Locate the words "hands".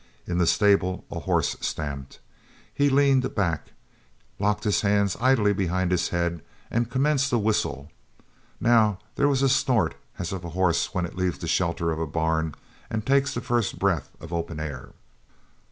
4.81-5.15